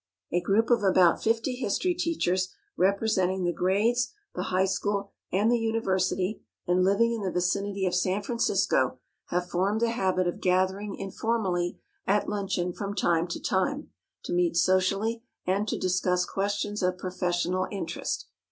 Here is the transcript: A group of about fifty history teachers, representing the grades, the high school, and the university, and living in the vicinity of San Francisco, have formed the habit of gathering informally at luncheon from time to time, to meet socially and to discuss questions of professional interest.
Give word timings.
A 0.31 0.41
group 0.41 0.71
of 0.71 0.81
about 0.81 1.21
fifty 1.21 1.53
history 1.53 1.93
teachers, 1.93 2.51
representing 2.75 3.43
the 3.43 3.53
grades, 3.53 4.11
the 4.33 4.41
high 4.45 4.65
school, 4.65 5.11
and 5.31 5.51
the 5.51 5.59
university, 5.59 6.41
and 6.65 6.83
living 6.83 7.13
in 7.13 7.21
the 7.21 7.29
vicinity 7.29 7.85
of 7.85 7.93
San 7.93 8.23
Francisco, 8.23 8.97
have 9.27 9.47
formed 9.47 9.79
the 9.81 9.91
habit 9.91 10.25
of 10.27 10.41
gathering 10.41 10.95
informally 10.95 11.79
at 12.07 12.27
luncheon 12.27 12.73
from 12.73 12.95
time 12.95 13.27
to 13.27 13.39
time, 13.39 13.91
to 14.23 14.33
meet 14.33 14.57
socially 14.57 15.21
and 15.45 15.67
to 15.67 15.77
discuss 15.77 16.25
questions 16.25 16.81
of 16.81 16.97
professional 16.97 17.67
interest. 17.71 18.25